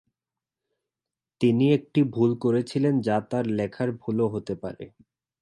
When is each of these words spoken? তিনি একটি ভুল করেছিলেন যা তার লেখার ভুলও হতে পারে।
তিনি 1.41 1.65
একটি 1.73 2.01
ভুল 2.13 2.31
করেছিলেন 2.43 2.93
যা 3.01 3.17
তার 3.29 3.45
লেখার 3.57 3.89
ভুলও 4.01 4.27
হতে 4.27 4.53
পারে। 4.63 4.85